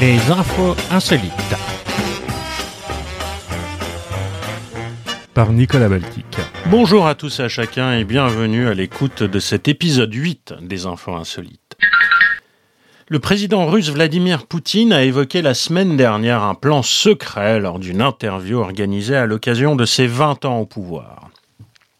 [0.00, 1.32] Les infos insolites.
[5.34, 6.24] Par Nicolas Baltic.
[6.70, 10.86] Bonjour à tous et à chacun et bienvenue à l'écoute de cet épisode 8 des
[10.86, 11.76] infos insolites.
[13.08, 18.02] Le président russe Vladimir Poutine a évoqué la semaine dernière un plan secret lors d'une
[18.02, 21.30] interview organisée à l'occasion de ses 20 ans au pouvoir.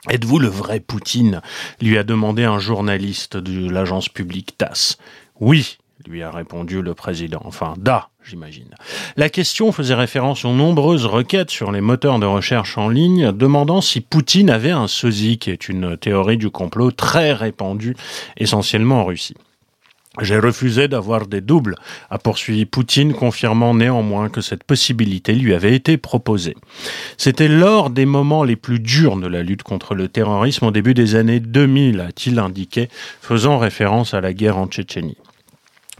[0.08, 1.40] Êtes-vous le vrai Poutine
[1.80, 4.98] lui a demandé un journaliste de l'agence publique TASS.
[5.40, 7.42] Oui, lui a répondu le président.
[7.44, 8.74] Enfin, da, j'imagine.
[9.16, 13.80] La question faisait référence aux nombreuses requêtes sur les moteurs de recherche en ligne demandant
[13.80, 17.96] si Poutine avait un sosie, qui est une théorie du complot très répandue,
[18.36, 19.34] essentiellement en Russie.
[20.22, 21.76] J'ai refusé d'avoir des doubles,
[22.10, 26.56] a poursuivi Poutine, confirmant néanmoins que cette possibilité lui avait été proposée.
[27.18, 30.94] C'était lors des moments les plus durs de la lutte contre le terrorisme au début
[30.94, 32.88] des années 2000, a-t-il indiqué,
[33.20, 35.18] faisant référence à la guerre en Tchétchénie.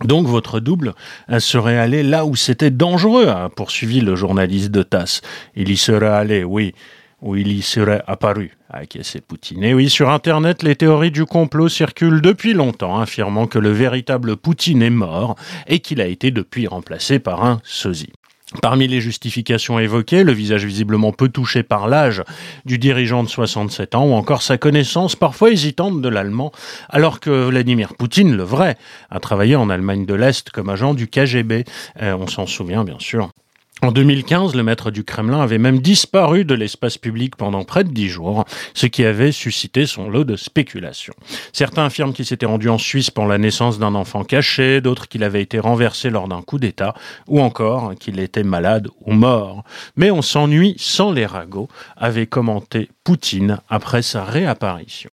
[0.05, 0.95] Donc votre double
[1.39, 5.23] serait allé là où c'était dangereux, a poursuivi le journaliste de TASS.
[5.55, 6.75] Il y serait allé, oui,
[7.23, 9.65] où il y serait apparu, a acquiescé Poutine.
[9.65, 14.37] Et oui, sur Internet, les théories du complot circulent depuis longtemps, affirmant que le véritable
[14.37, 18.13] Poutine est mort et qu'il a été depuis remplacé par un sosie.
[18.63, 22.23] Parmi les justifications évoquées, le visage visiblement peu touché par l'âge
[22.65, 26.53] du dirigeant de 67 ans ou encore sa connaissance parfois hésitante de l'allemand,
[26.89, 28.77] alors que Vladimir Poutine, le vrai,
[29.11, 31.65] a travaillé en Allemagne de l'Est comme agent du KGB.
[32.03, 33.31] Euh, on s'en souvient bien sûr.
[33.83, 37.91] En 2015, le maître du Kremlin avait même disparu de l'espace public pendant près de
[37.91, 41.13] dix jours, ce qui avait suscité son lot de spéculations.
[41.53, 45.23] Certains affirment qu'il s'était rendu en Suisse pour la naissance d'un enfant caché, d'autres qu'il
[45.23, 46.95] avait été renversé lors d'un coup d'État,
[47.29, 49.63] ou encore qu'il était malade ou mort.
[49.95, 51.69] Mais on s'ennuie sans les ragots,
[51.99, 55.11] avait commenté Poutine après sa réapparition.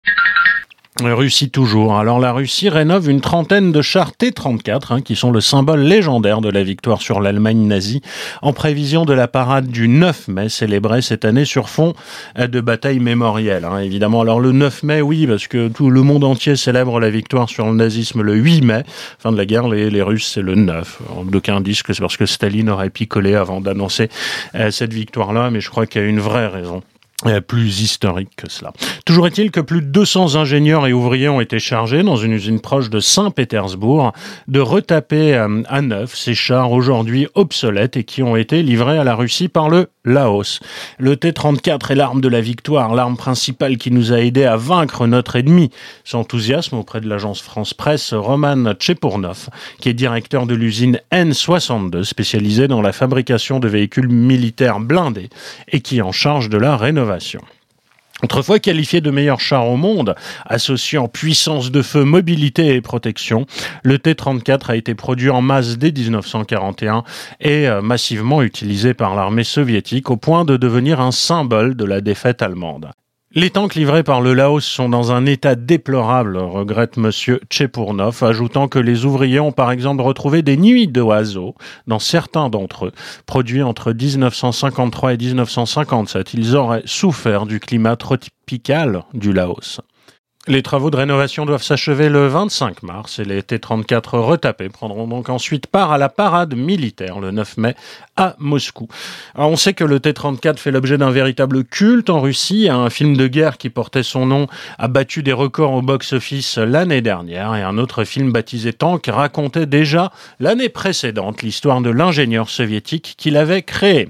[1.00, 1.96] Russie toujours.
[1.96, 6.42] Alors la Russie rénove une trentaine de chars T-34 hein, qui sont le symbole légendaire
[6.42, 8.02] de la victoire sur l'Allemagne nazie
[8.42, 11.94] en prévision de la parade du 9 mai célébrée cette année sur fond
[12.38, 13.64] de bataille mémorielle.
[13.64, 17.08] Hein, évidemment, alors le 9 mai, oui, parce que tout le monde entier célèbre la
[17.08, 18.82] victoire sur le nazisme le 8 mai.
[19.18, 21.00] Fin de la guerre, les, les Russes, c'est le 9.
[21.24, 24.10] D'aucuns disent que c'est parce que Staline aurait picolé avant d'annoncer
[24.54, 26.82] euh, cette victoire-là, mais je crois qu'il y a une vraie raison
[27.46, 28.72] plus historique que cela.
[29.04, 32.60] Toujours est-il que plus de 200 ingénieurs et ouvriers ont été chargés dans une usine
[32.60, 34.12] proche de Saint-Pétersbourg
[34.48, 39.04] de retaper euh, à neuf ces chars aujourd'hui obsolètes et qui ont été livrés à
[39.04, 40.60] la Russie par le Laos.
[40.98, 45.06] Le T-34 est l'arme de la victoire, l'arme principale qui nous a aidé à vaincre
[45.06, 45.70] notre ennemi.
[46.04, 49.48] S'enthousiasme auprès de l'agence France Presse Roman Tchepournov,
[49.80, 55.30] qui est directeur de l'usine N62 spécialisée dans la fabrication de véhicules militaires blindés
[55.68, 57.11] et qui est en charge de la rénovation
[58.22, 60.14] Autrefois qualifié de meilleur char au monde,
[60.46, 63.46] associant puissance de feu, mobilité et protection,
[63.82, 67.02] le T-34 a été produit en masse dès 1941
[67.40, 72.00] et euh, massivement utilisé par l'armée soviétique au point de devenir un symbole de la
[72.00, 72.92] défaite allemande.
[73.34, 78.68] Les tanks livrés par le Laos sont dans un état déplorable, regrette monsieur Tchepournov, ajoutant
[78.68, 81.54] que les ouvriers ont par exemple retrouvé des nuits d'oiseaux
[81.86, 82.92] dans certains d'entre eux,
[83.24, 86.34] produits entre 1953 et 1957.
[86.34, 89.80] Ils auraient souffert du climat tropical du Laos.
[90.48, 95.28] Les travaux de rénovation doivent s'achever le 25 mars et les T-34 retapés prendront donc
[95.28, 97.76] ensuite part à la parade militaire le 9 mai
[98.16, 98.88] à Moscou.
[99.36, 102.68] on sait que le T-34 fait l'objet d'un véritable culte en Russie.
[102.68, 104.48] Un film de guerre qui portait son nom
[104.80, 109.66] a battu des records au box-office l'année dernière et un autre film baptisé Tank racontait
[109.66, 110.10] déjà
[110.40, 114.08] l'année précédente l'histoire de l'ingénieur soviétique qui l'avait créé.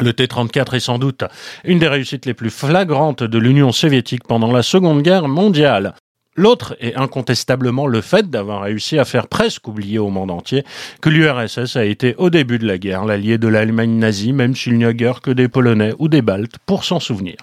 [0.00, 1.24] Le T-34 est sans doute
[1.64, 5.94] une des réussites les plus flagrantes de l'Union soviétique pendant la Seconde Guerre mondiale.
[6.36, 10.64] L'autre est incontestablement le fait d'avoir réussi à faire presque oublier au monde entier
[11.00, 14.76] que l'URSS a été au début de la guerre l'allié de l'Allemagne nazie, même s'il
[14.76, 17.36] n'y a guère que des Polonais ou des Baltes pour s'en souvenir.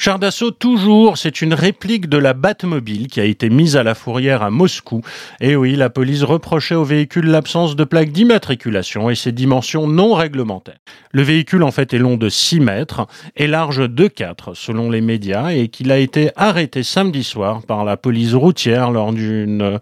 [0.00, 3.96] Char d'assaut toujours, c'est une réplique de la Batmobile qui a été mise à la
[3.96, 5.02] fourrière à Moscou.
[5.40, 10.14] Et oui, la police reprochait au véhicule l'absence de plaque d'immatriculation et ses dimensions non
[10.14, 10.78] réglementaires.
[11.10, 15.00] Le véhicule en fait est long de 6 mètres et large de 4 selon les
[15.00, 19.80] médias et qu'il a été arrêté samedi soir par la police routière lors d'un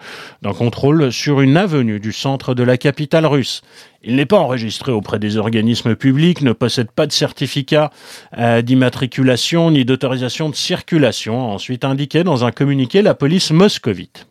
[0.56, 3.60] contrôle sur une avenue du centre de la capitale russe.
[4.06, 7.90] Il n'est pas enregistré auprès des organismes publics, ne possède pas de certificat
[8.38, 14.28] euh, d'immatriculation ni d'autorisation de circulation, a ensuite indiqué dans un communiqué la police moscovite.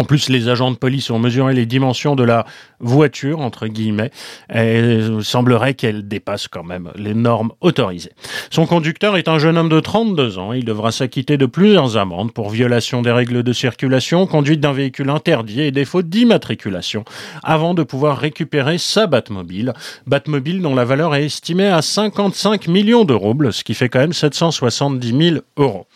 [0.00, 2.46] En plus, les agents de police ont mesuré les dimensions de la
[2.78, 4.10] voiture, entre guillemets,
[4.50, 8.12] et il semblerait qu'elle dépasse quand même les normes autorisées.
[8.48, 10.54] Son conducteur est un jeune homme de 32 ans.
[10.54, 15.10] Il devra s'acquitter de plusieurs amendes pour violation des règles de circulation, conduite d'un véhicule
[15.10, 17.04] interdit et défaut d'immatriculation,
[17.42, 19.74] avant de pouvoir récupérer sa Batmobile.
[20.06, 24.00] Batmobile dont la valeur est estimée à 55 millions de roubles, ce qui fait quand
[24.00, 25.86] même 770 000 euros.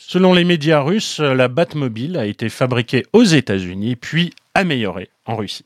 [0.00, 5.64] Selon les médias russes, la Batmobile a été fabriquée aux États-Unis puis améliorée en Russie.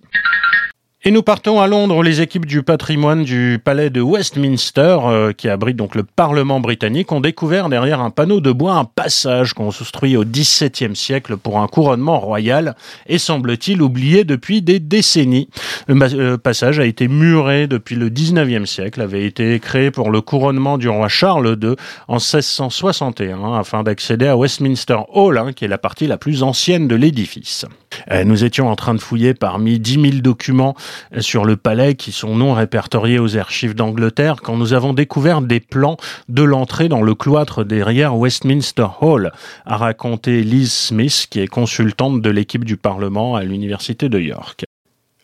[1.04, 5.48] Et nous partons à Londres les équipes du patrimoine du palais de Westminster, euh, qui
[5.48, 10.16] abrite donc le Parlement britannique, ont découvert derrière un panneau de bois un passage construit
[10.16, 12.76] au XVIIe siècle pour un couronnement royal
[13.08, 15.48] et semble-t-il oublié depuis des décennies.
[15.88, 20.78] Le passage a été muré depuis le XIXe siècle, avait été créé pour le couronnement
[20.78, 21.74] du roi Charles II
[22.06, 26.86] en 1661 afin d'accéder à Westminster Hall, hein, qui est la partie la plus ancienne
[26.86, 27.66] de l'édifice.
[28.10, 30.74] Euh, nous étions en train de fouiller parmi 10 000 documents
[31.18, 35.60] sur le palais qui sont non répertoriés aux archives d'Angleterre quand nous avons découvert des
[35.60, 35.96] plans
[36.28, 39.32] de l'entrée dans le cloître derrière Westminster Hall,
[39.66, 44.64] a raconté Liz Smith, qui est consultante de l'équipe du Parlement à l'Université de York.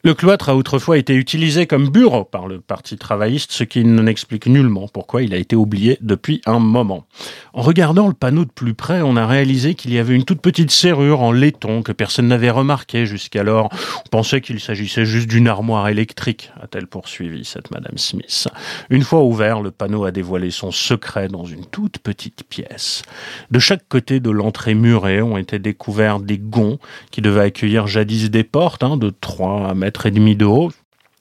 [0.05, 4.47] Le cloître a autrefois été utilisé comme bureau par le Parti travailliste, ce qui n'explique
[4.47, 7.05] nullement pourquoi il a été oublié depuis un moment.
[7.53, 10.41] En regardant le panneau de plus près, on a réalisé qu'il y avait une toute
[10.41, 13.71] petite serrure en laiton que personne n'avait remarqué jusqu'alors.
[14.07, 18.47] On pensait qu'il s'agissait juste d'une armoire électrique, a-t-elle poursuivi cette Madame Smith.
[18.91, 23.03] Une fois ouvert, le panneau a dévoilé son secret dans une toute petite pièce.
[23.51, 26.79] De chaque côté de l'entrée murée ont été découverts des gonds
[27.11, 30.71] qui devaient accueillir jadis des portes hein, de 3 à mètres et demi de haut,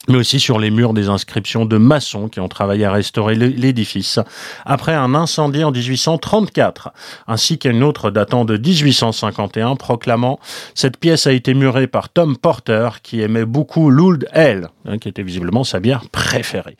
[0.07, 4.19] mais aussi sur les murs des inscriptions de maçons qui ont travaillé à restaurer l'édifice
[4.65, 6.93] après un incendie en 1834,
[7.27, 10.39] ainsi qu'une autre datant de 1851 proclamant
[10.75, 15.09] cette pièce a été murée par Tom Porter qui aimait beaucoup l'Old Ale, hein, qui
[15.09, 16.77] était visiblement sa bière préférée.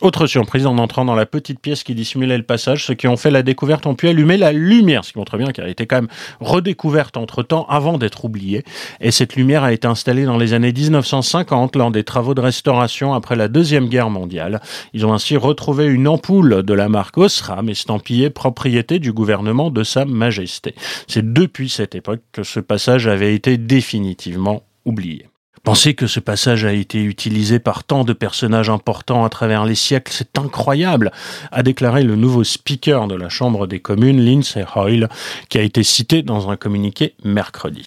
[0.00, 3.18] Autre surprise, en entrant dans la petite pièce qui dissimulait le passage, ceux qui ont
[3.18, 5.86] fait la découverte ont pu allumer la lumière, ce qui montre bien qu'elle a été
[5.86, 6.08] quand même
[6.40, 8.64] redécouverte entre temps avant d'être oubliée.
[9.00, 13.12] Et cette lumière a été installée dans les années 1950 lors des travaux de restauration
[13.12, 14.62] après la Deuxième Guerre mondiale.
[14.94, 19.84] Ils ont ainsi retrouvé une ampoule de la marque Osram estampillée propriété du gouvernement de
[19.84, 20.74] Sa Majesté.
[21.08, 25.26] C'est depuis cette époque que ce passage avait été définitivement oublié.
[25.62, 29.74] Penser que ce passage a été utilisé par tant de personnages importants à travers les
[29.74, 31.12] siècles, c'est incroyable,
[31.52, 35.08] a déclaré le nouveau speaker de la Chambre des communes, Lindsay Hoyle,
[35.50, 37.84] qui a été cité dans un communiqué mercredi.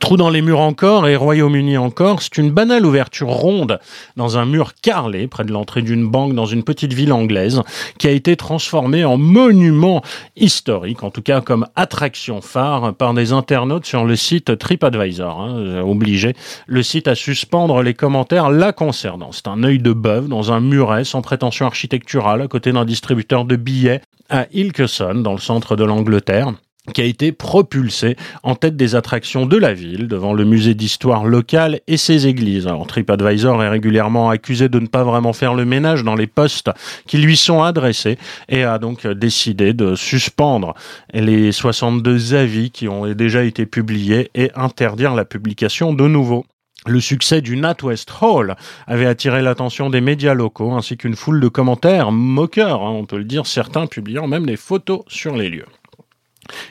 [0.00, 3.80] Trou dans les murs encore et Royaume-Uni encore, c'est une banale ouverture ronde
[4.16, 7.62] dans un mur carrelé près de l'entrée d'une banque dans une petite ville anglaise
[7.98, 10.02] qui a été transformée en monument
[10.36, 15.40] historique, en tout cas comme attraction phare par des internautes sur le site TripAdvisor.
[15.40, 16.34] Hein, obligé
[16.66, 19.32] le site à suspendre les commentaires la concernant.
[19.32, 23.46] C'est un œil de bœuf dans un muret sans prétention architecturale à côté d'un distributeur
[23.46, 26.52] de billets à Ilkeston dans le centre de l'Angleterre
[26.92, 31.24] qui a été propulsé en tête des attractions de la ville devant le musée d'histoire
[31.24, 32.66] locale et ses églises.
[32.66, 36.70] Alors TripAdvisor est régulièrement accusé de ne pas vraiment faire le ménage dans les postes
[37.06, 38.18] qui lui sont adressés
[38.48, 40.74] et a donc décidé de suspendre
[41.12, 46.44] les 62 avis qui ont déjà été publiés et interdire la publication de nouveau.
[46.86, 48.56] Le succès du NatWest Hall
[48.86, 53.18] avait attiré l'attention des médias locaux ainsi qu'une foule de commentaires moqueurs, hein, on peut
[53.18, 55.66] le dire, certains publiant même des photos sur les lieux.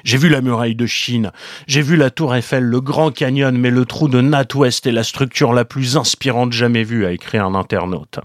[0.04, 1.32] J'ai vu la muraille de Chine,
[1.68, 5.04] j'ai vu la tour Eiffel, le Grand Canyon, mais le trou de NatWest est la
[5.04, 8.20] structure la plus inspirante jamais vue, a écrit un internaute.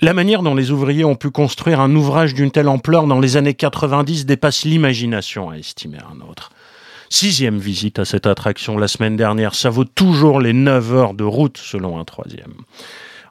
[0.00, 3.36] La manière dont les ouvriers ont pu construire un ouvrage d'une telle ampleur dans les
[3.36, 6.50] années 90 dépasse l'imagination, a estimé un autre.
[7.10, 11.22] Sixième visite à cette attraction la semaine dernière, ça vaut toujours les 9 heures de
[11.22, 12.54] route selon un troisième.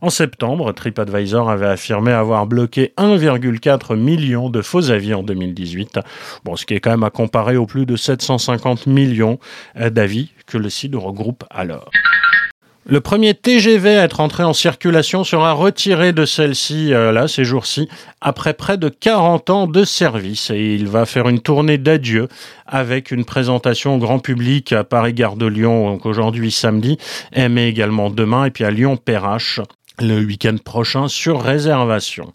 [0.03, 6.01] En septembre, TripAdvisor avait affirmé avoir bloqué 1,4 million de faux avis en 2018.
[6.43, 9.39] Bon, ce qui est quand même à comparer aux plus de 750 millions
[9.79, 11.89] d'avis que le site regroupe alors.
[12.85, 17.45] Le premier TGV à être entré en circulation sera retiré de celle-ci, euh, là, ces
[17.45, 17.87] jours-ci,
[18.19, 20.49] après près de 40 ans de service.
[20.49, 22.27] Et il va faire une tournée d'adieu
[22.67, 26.97] avec une présentation au grand public à Paris-Gare de Lyon, donc aujourd'hui samedi,
[27.33, 29.61] mais également demain, et puis à Lyon-Perrache
[29.99, 32.33] le week-end prochain sur réservation.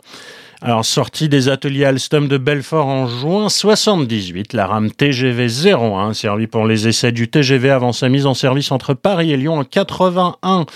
[0.60, 6.48] Alors, sortie des ateliers Alstom de Belfort en juin 78, la rame TGV 01, servie
[6.48, 9.62] pour les essais du TGV avant sa mise en service entre Paris et Lyon en
[9.62, 10.66] 81.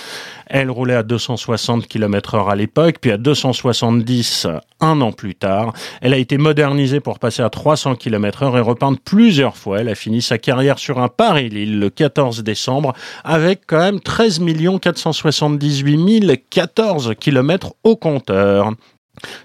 [0.47, 4.47] Elle roulait à 260 km heure à l'époque, puis à 270
[4.79, 5.73] un an plus tard.
[6.01, 9.81] Elle a été modernisée pour passer à 300 km heure et repeinte plusieurs fois.
[9.81, 12.93] Elle a fini sa carrière sur un Paris-Lille le 14 décembre
[13.25, 14.43] avec quand même 13
[14.81, 18.75] 478 014 km au compteur.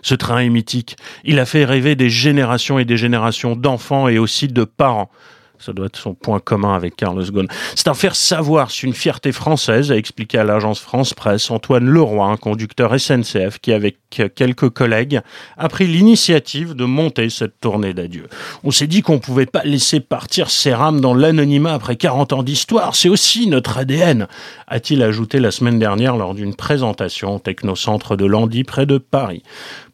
[0.02, 0.98] Ce train est mythique.
[1.24, 5.12] Il a fait rêver des générations et des générations d'enfants et aussi de parents.
[5.60, 7.48] Ça doit être son point commun avec Carlos Ghosn.
[7.76, 11.86] C'est un faire savoir, c'est une fierté française, a expliqué à l'agence France Presse Antoine
[11.86, 15.22] Leroy, un conducteur SNCF qui, avec quelques collègues,
[15.58, 18.28] a pris l'initiative de monter cette tournée d'adieu.
[18.64, 22.44] On s'est dit qu'on pouvait pas laisser partir ces rames dans l'anonymat après 40 ans
[22.44, 22.96] d'histoire.
[22.96, 24.28] C'est aussi notre ADN,
[24.68, 29.44] a-t-il ajouté la semaine dernière lors d'une présentation au Technocentre de Landy près de Paris.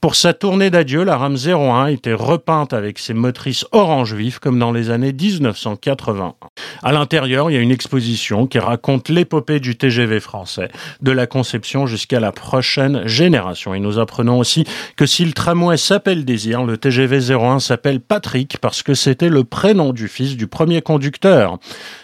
[0.03, 4.59] Pour sa tournée d'adieu, la rame 01 était repeinte avec ses motrices orange vif comme
[4.59, 6.35] dans les années 1980.
[6.83, 10.67] À l'intérieur, il y a une exposition qui raconte l'épopée du TGV français,
[11.01, 13.73] de la conception jusqu'à la prochaine génération.
[13.73, 14.65] Et nous apprenons aussi
[14.97, 19.45] que si le tramway s'appelle Désir, le TGV 01 s'appelle Patrick parce que c'était le
[19.45, 21.59] prénom du fils du premier conducteur.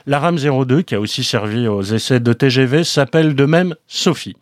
[0.06, 4.38] La rame 02, qui a aussi servi aux essais de TGV, s'appelle de même Sophie.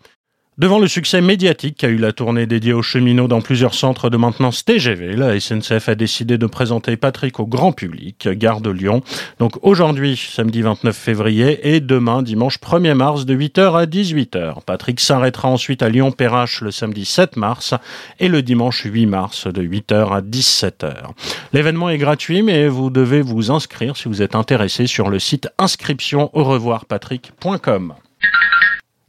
[0.58, 4.18] Devant le succès médiatique qu'a eu la tournée dédiée aux cheminots dans plusieurs centres de
[4.18, 9.04] maintenance TGV, la SNCF a décidé de présenter Patrick au grand public, gare de Lyon.
[9.38, 14.64] Donc aujourd'hui, samedi 29 février, et demain, dimanche 1er mars, de 8h à 18h.
[14.66, 17.76] Patrick s'arrêtera ensuite à Lyon-Perrache le samedi 7 mars
[18.20, 21.12] et le dimanche 8 mars de 8h à 17h.
[21.54, 25.50] L'événement est gratuit, mais vous devez vous inscrire si vous êtes intéressé sur le site
[25.60, 27.94] inscription au revoirpatrick.com.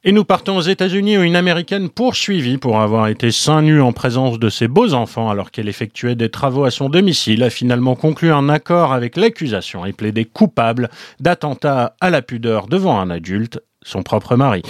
[0.08, 3.92] Et nous partons aux États-Unis où une Américaine poursuivie pour avoir été seins nus en
[3.92, 7.94] présence de ses beaux enfants alors qu'elle effectuait des travaux à son domicile a finalement
[7.94, 10.88] conclu un accord avec l'accusation et plaidé coupable
[11.20, 14.62] d'attentat à la pudeur devant un adulte, son propre mari.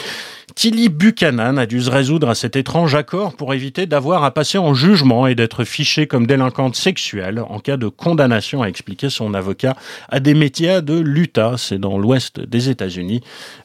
[0.59, 4.59] Tilly Buchanan a dû se résoudre à cet étrange accord pour éviter d'avoir à passer
[4.59, 9.35] en jugement et d'être fichée comme délinquante sexuelle en cas de condamnation, a expliqué son
[9.35, 9.77] avocat,
[10.09, 13.21] à des métiers de l'Utah, c'est dans l'ouest des États-Unis,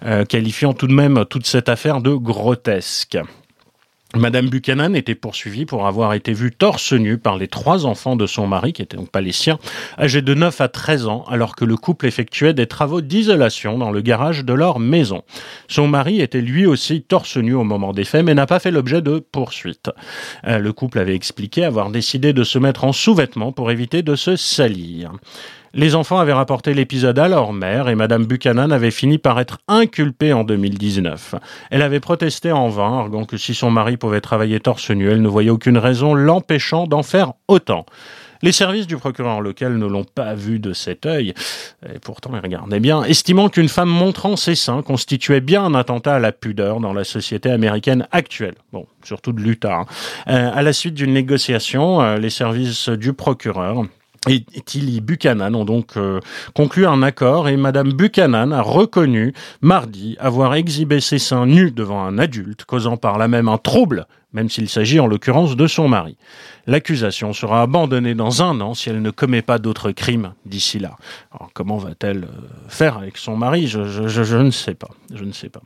[0.06, 3.18] euh, qualifiant tout de même toute cette affaire de grotesque.
[4.16, 8.28] Madame Buchanan était poursuivie pour avoir été vue torse nu par les trois enfants de
[8.28, 9.58] son mari, qui étaient donc pas les siens,
[9.98, 13.90] âgés de 9 à 13 ans, alors que le couple effectuait des travaux d'isolation dans
[13.90, 15.24] le garage de leur maison.
[15.68, 18.72] Son mari était lui aussi torse nu au moment des faits, mais n'a pas fait
[18.72, 19.90] l'objet de poursuites.
[20.46, 24.16] Euh, le couple avait expliqué avoir décidé de se mettre en sous-vêtements pour éviter de
[24.16, 25.12] se salir.
[25.76, 29.58] Les enfants avaient rapporté l'épisode à leur mère et Madame Buchanan avait fini par être
[29.68, 31.34] inculpée en 2019.
[31.72, 35.24] Elle avait protesté en vain, arguant que si son mari pouvait travailler torse nu, elle
[35.24, 37.88] ne voyait aucune raison l'empêchant d'en faire autant.
[38.44, 41.34] Les services du procureur local ne l'ont pas vu de cet œil,
[41.92, 46.16] et pourtant ils regardaient bien, estimant qu'une femme montrant ses seins constituait bien un attentat
[46.16, 48.56] à la pudeur dans la société américaine actuelle.
[48.74, 49.78] Bon, surtout de l'Utah.
[49.78, 49.86] Hein.
[50.28, 53.86] Euh, à la suite d'une négociation, euh, les services du procureur
[54.28, 56.20] et Tilly Buchanan ont donc euh,
[56.56, 62.04] conclu un accord et Madame Buchanan a reconnu mardi avoir exhibé ses seins nus devant
[62.04, 65.88] un adulte, causant par là même un trouble, même s'il s'agit en l'occurrence de son
[65.88, 66.18] mari.
[66.68, 70.96] L'accusation sera abandonnée dans un an si elle ne commet pas d'autres crimes d'ici là.
[71.32, 73.68] Alors comment va-t-elle euh, faire avec son mari?
[73.68, 73.80] Je,
[74.38, 74.90] ne sais pas.
[75.14, 75.62] Je ne sais pas.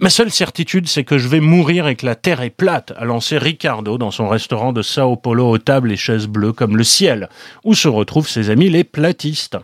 [0.00, 3.04] Ma seule certitude, c'est que je vais mourir et que la terre est plate, a
[3.04, 6.84] lancé Ricardo dans son restaurant de Sao Paulo aux tables et chaises bleues comme le
[6.84, 7.28] ciel,
[7.64, 9.58] où se retrouvent ses amis les platistes.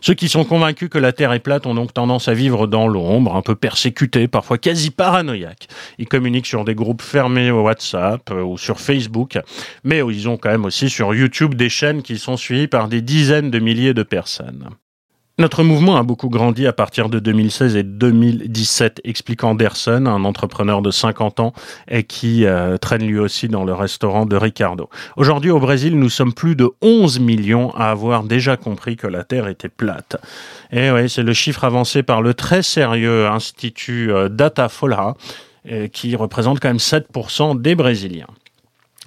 [0.00, 2.88] Ceux qui sont convaincus que la Terre est plate ont donc tendance à vivre dans
[2.88, 5.68] l'ombre, un peu persécutés, parfois quasi paranoïaques.
[5.98, 9.38] Ils communiquent sur des groupes fermés au WhatsApp euh, ou sur Facebook,
[9.84, 13.02] mais ils ont quand même aussi sur YouTube des chaînes qui sont suivies par des
[13.02, 14.70] dizaines de milliers de personnes.
[15.40, 20.82] Notre mouvement a beaucoup grandi à partir de 2016 et 2017, explique Anderson, un entrepreneur
[20.82, 21.54] de 50 ans
[21.88, 24.90] et qui euh, traîne lui aussi dans le restaurant de Ricardo.
[25.16, 29.24] Aujourd'hui au Brésil, nous sommes plus de 11 millions à avoir déjà compris que la
[29.24, 30.18] Terre était plate.
[30.72, 35.14] Et oui, c'est le chiffre avancé par le très sérieux institut euh, Datafolha
[35.70, 38.26] euh, qui représente quand même 7% des Brésiliens.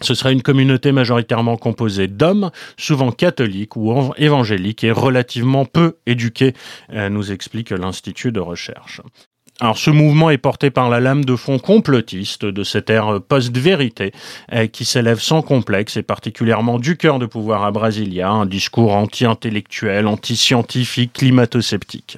[0.04, 6.54] Ce serait une communauté majoritairement composée d'hommes, souvent catholiques ou évangéliques et relativement peu éduqués,
[6.92, 9.02] euh, nous explique l'Institut de recherche.
[9.62, 14.12] Alors ce mouvement est porté par la lame de fond complotiste de cette ère post-vérité
[14.52, 18.94] euh, qui s'élève sans complexe et particulièrement du cœur de pouvoir à Brasilia, un discours
[18.94, 22.18] anti-intellectuel, anti-scientifique, climato-sceptique.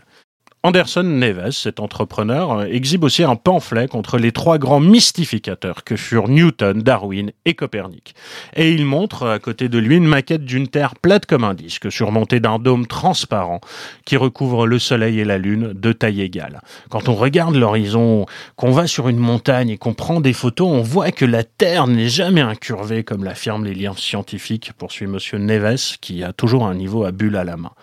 [0.65, 6.27] Anderson Neves, cet entrepreneur, exhibe aussi un pamphlet contre les trois grands mystificateurs que furent
[6.27, 8.15] Newton, Darwin et Copernic.
[8.55, 11.91] Et il montre à côté de lui une maquette d'une Terre plate comme un disque,
[11.91, 13.61] surmontée d'un dôme transparent
[14.05, 16.61] qui recouvre le Soleil et la Lune de taille égale.
[16.89, 20.81] Quand on regarde l'horizon, qu'on va sur une montagne et qu'on prend des photos, on
[20.81, 25.97] voit que la Terre n'est jamais incurvée comme l'affirment les liens scientifiques, poursuit monsieur Neves,
[26.01, 27.73] qui a toujours un niveau à bulle à la main.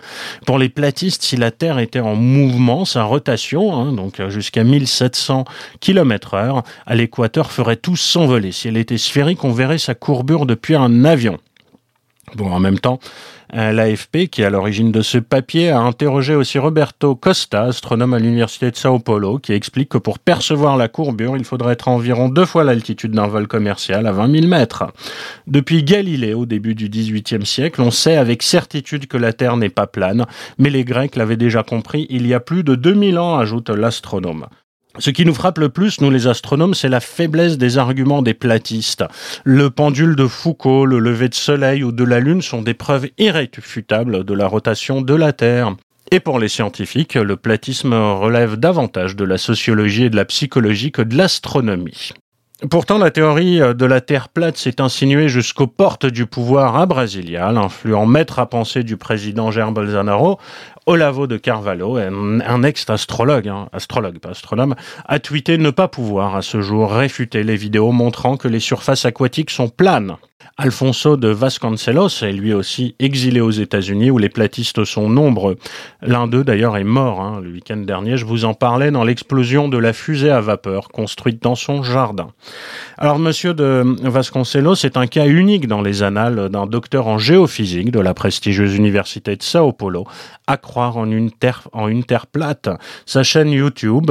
[0.46, 4.64] Pour les platistes, si la Terre était en mouvement, sa rotation, hein, donc euh, jusqu'à
[4.64, 5.44] 1700
[5.80, 8.52] km heure, à l'équateur ferait tout s'envoler.
[8.52, 11.38] Si elle était sphérique, on verrait sa courbure depuis un avion.
[12.34, 12.98] Bon, en même temps,
[13.52, 18.18] l'AFP, qui est à l'origine de ce papier, a interrogé aussi Roberto Costa, astronome à
[18.18, 22.28] l'université de Sao Paulo, qui explique que pour percevoir la courbure, il faudrait être environ
[22.28, 24.84] deux fois l'altitude d'un vol commercial à 20 000 mètres.
[25.46, 29.68] Depuis Galilée, au début du XVIIIe siècle, on sait avec certitude que la Terre n'est
[29.68, 30.26] pas plane,
[30.58, 34.46] mais les Grecs l'avaient déjà compris il y a plus de 2000 ans, ajoute l'astronome.
[34.98, 38.34] Ce qui nous frappe le plus, nous les astronomes, c'est la faiblesse des arguments des
[38.34, 39.04] platistes.
[39.42, 43.08] Le pendule de Foucault, le lever de soleil ou de la Lune sont des preuves
[43.16, 45.74] irréfutables de la rotation de la Terre.
[46.10, 50.92] Et pour les scientifiques, le platisme relève davantage de la sociologie et de la psychologie
[50.92, 52.12] que de l'astronomie.
[52.70, 57.50] Pourtant, la théorie de la Terre plate s'est insinuée jusqu'aux portes du pouvoir à Brasilia,
[57.50, 60.38] l'influent maître à penser du président Jair Bolsonaro,
[60.86, 64.74] Olavo de Carvalho, un, ex-astrologue, hein, astrologue, pas astronome,
[65.06, 69.04] a tweeté ne pas pouvoir à ce jour réfuter les vidéos montrant que les surfaces
[69.04, 70.16] aquatiques sont planes.
[70.58, 75.56] Alfonso de Vasconcelos est lui aussi exilé aux États-Unis où les platistes sont nombreux.
[76.02, 78.18] L'un d'eux d'ailleurs est mort hein, le week-end dernier.
[78.18, 82.28] Je vous en parlais dans l'explosion de la fusée à vapeur construite dans son jardin.
[82.98, 87.90] Alors monsieur de Vasconcelos est un cas unique dans les annales d'un docteur en géophysique
[87.90, 90.06] de la prestigieuse université de Sao Paulo,
[90.46, 92.70] à croire en une terre, plate.
[93.04, 94.10] Sa chaîne YouTube,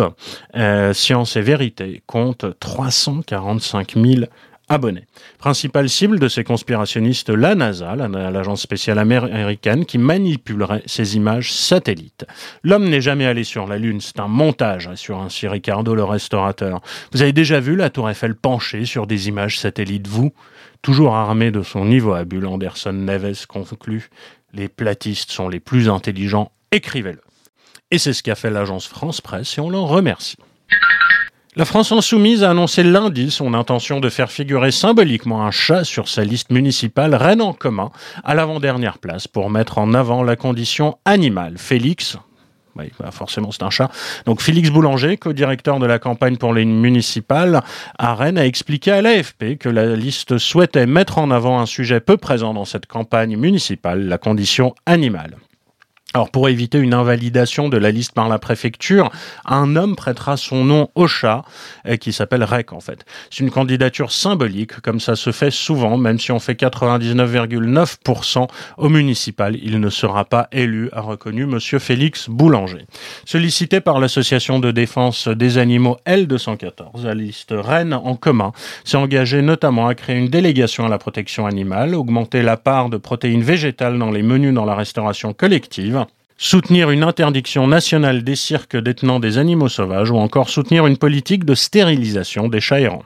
[0.56, 4.26] euh, Science et Vérité, compte 345 000
[4.70, 5.08] abonnés.
[5.40, 12.26] Principale cible de ces conspirationnistes, la NASA, l'agence spéciale américaine, qui manipulerait ces images satellites.
[12.62, 16.82] L'homme n'est jamais allé sur la Lune, c'est un montage, assure ainsi Ricardo le restaurateur.
[17.12, 20.32] Vous avez déjà vu la tour Eiffel penchée sur des images satellites, vous?
[20.84, 24.10] Toujours armé de son niveau à Anderson Neves conclut
[24.54, 27.22] Les platistes sont les plus intelligents, écrivez-le.
[27.92, 30.38] Et c'est ce qu'a fait l'agence France Presse et on l'en remercie.
[31.58, 36.08] La France insoumise a annoncé lundi son intention de faire figurer symboliquement un chat sur
[36.08, 37.92] sa liste municipale Rennes en commun
[38.24, 41.58] à l'avant-dernière place pour mettre en avant la condition animale.
[41.58, 42.18] Félix,
[42.76, 43.90] bah, forcément, c'est un chat.
[44.26, 47.62] Donc, Félix Boulanger, co-directeur de la campagne pour les municipales
[47.98, 52.00] à Rennes, a expliqué à l'AFP que la liste souhaitait mettre en avant un sujet
[52.00, 55.38] peu présent dans cette campagne municipale, la condition animale.
[56.14, 59.10] Alors pour éviter une invalidation de la liste par la préfecture,
[59.46, 61.44] un homme prêtera son nom au chat,
[61.88, 63.06] euh, qui s'appelle Rec en fait.
[63.30, 68.48] C'est une candidature symbolique, comme ça se fait souvent, même si on fait 99,9%
[68.78, 72.86] au municipal, il ne sera pas élu, a reconnu monsieur Félix Boulanger.
[73.24, 78.52] Sollicité par l'association de défense des animaux L214, la liste Rennes en commun
[78.84, 82.98] s'est engagé notamment à créer une délégation à la protection animale, augmenter la part de
[82.98, 86.01] protéines végétales dans les menus dans la restauration collective,
[86.42, 91.46] soutenir une interdiction nationale des cirques détenant des animaux sauvages ou encore soutenir une politique
[91.46, 93.06] de stérilisation des chats errants.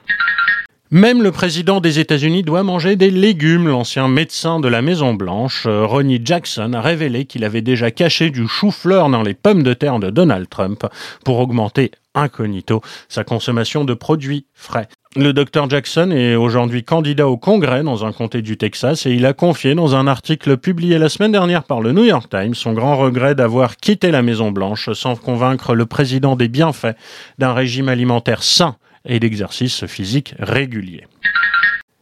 [0.92, 3.66] Même le président des États-Unis doit manger des légumes.
[3.66, 8.30] L'ancien médecin de la Maison Blanche, euh, Ronnie Jackson, a révélé qu'il avait déjà caché
[8.30, 10.86] du chou-fleur dans les pommes de terre de Donald Trump
[11.24, 14.86] pour augmenter incognito sa consommation de produits frais.
[15.16, 19.26] Le docteur Jackson est aujourd'hui candidat au Congrès dans un comté du Texas et il
[19.26, 22.74] a confié dans un article publié la semaine dernière par le New York Times son
[22.74, 26.96] grand regret d'avoir quitté la Maison Blanche sans convaincre le président des bienfaits
[27.38, 31.04] d'un régime alimentaire sain et d'exercice physique régulier.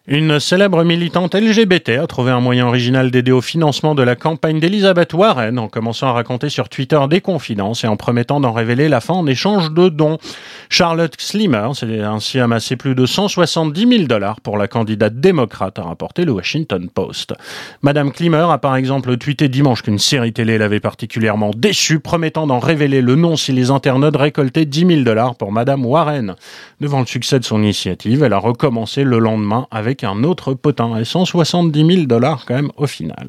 [0.06, 4.60] Une célèbre militante LGBT a trouvé un moyen original d'aider au financement de la campagne
[4.60, 8.90] d'Elizabeth Warren en commençant à raconter sur Twitter des confidences et en promettant d'en révéler
[8.90, 10.18] la fin en échange de dons.
[10.68, 15.84] Charlotte Slimmer s'est ainsi amassé plus de 170 000 dollars pour la candidate démocrate, a
[15.84, 17.32] rapporté le Washington Post.
[17.80, 22.58] Madame Klimmer a par exemple tweeté dimanche qu'une série télé l'avait particulièrement déçue, promettant d'en
[22.58, 26.34] révéler le nom si les internautes récoltaient 10 000 dollars pour Madame Warren.
[26.82, 30.96] Devant le succès de son initiative, elle a recommencé le lendemain avec un autre potin,
[30.98, 33.28] et 170 000 dollars quand même au final.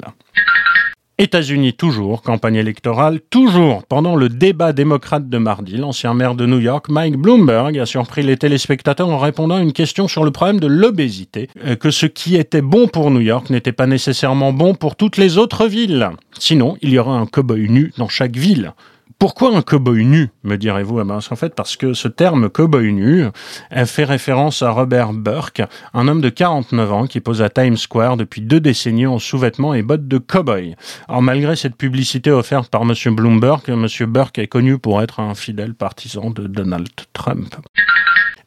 [1.18, 3.84] États-Unis toujours, campagne électorale toujours.
[3.84, 8.22] Pendant le débat démocrate de mardi, l'ancien maire de New York, Mike Bloomberg, a surpris
[8.22, 12.04] les téléspectateurs en répondant à une question sur le problème de l'obésité, euh, que ce
[12.04, 16.10] qui était bon pour New York n'était pas nécessairement bon pour toutes les autres villes.
[16.38, 18.74] Sinon, il y aurait un cow-boy nu dans chaque ville
[19.18, 23.24] Pourquoi un cow-boy nu, me direz-vous En fait, parce que ce terme cow-boy nu
[23.86, 25.62] fait référence à Robert Burke,
[25.94, 29.72] un homme de 49 ans qui pose à Times Square depuis deux décennies en sous-vêtements
[29.72, 30.76] et bottes de cow-boy.
[31.08, 33.14] Alors malgré cette publicité offerte par M.
[33.14, 33.86] Bloomberg, M.
[34.06, 37.56] Burke est connu pour être un fidèle partisan de Donald Trump.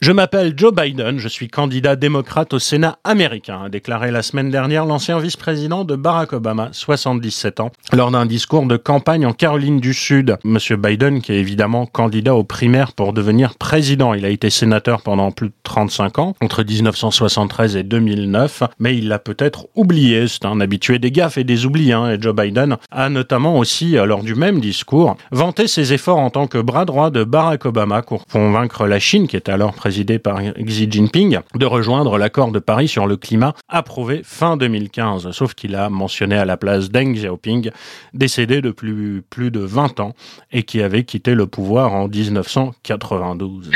[0.01, 4.49] Je m'appelle Joe Biden, je suis candidat démocrate au Sénat américain, a déclaré la semaine
[4.49, 9.81] dernière l'ancien vice-président de Barack Obama, 77 ans, lors d'un discours de campagne en Caroline
[9.81, 10.37] du Sud.
[10.45, 15.01] Monsieur Biden, qui est évidemment candidat aux primaires pour devenir président, il a été sénateur
[15.01, 20.45] pendant plus de 35 ans, entre 1973 et 2009, mais il l'a peut-être oublié, c'est
[20.45, 24.23] un habitué des gaffes et des oublis, hein, et Joe Biden a notamment aussi, lors
[24.23, 28.25] du même discours, vanté ses efforts en tant que bras droit de Barack Obama pour
[28.27, 32.87] convaincre la Chine, qui était alors présidé par Xi Jinping, de rejoindre l'accord de Paris
[32.87, 35.31] sur le climat approuvé fin 2015.
[35.31, 37.71] Sauf qu'il a mentionné à la place Deng Xiaoping,
[38.13, 40.13] décédé depuis plus de 20 ans
[40.51, 43.71] et qui avait quitté le pouvoir en 1992.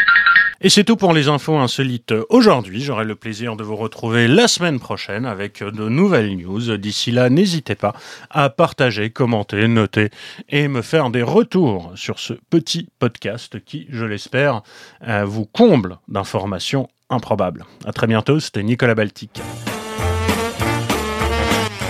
[0.65, 2.81] Et c'est tout pour les infos insolites aujourd'hui.
[2.81, 6.77] J'aurai le plaisir de vous retrouver la semaine prochaine avec de nouvelles news.
[6.77, 7.93] D'ici là, n'hésitez pas
[8.29, 10.09] à partager, commenter, noter
[10.47, 14.61] et me faire des retours sur ce petit podcast qui, je l'espère,
[15.05, 17.65] euh, vous comble d'informations improbables.
[17.85, 19.41] À très bientôt, c'était Nicolas Baltic.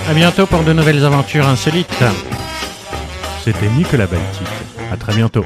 [0.10, 2.04] À bientôt pour de nouvelles aventures insolites.
[3.44, 4.48] C'était Nicolas Baltic.
[4.92, 5.46] À très bientôt.